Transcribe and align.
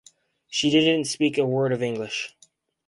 She 0.47 0.71
didn't 0.71 1.05
speak 1.05 1.37
a 1.37 1.45
word 1.45 1.71
of 1.71 1.83
English. 1.83 2.35